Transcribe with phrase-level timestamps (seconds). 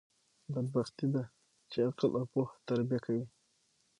[0.53, 1.23] بدبختي ده،
[1.71, 3.25] چي عقل او پوهه تربیه کوي.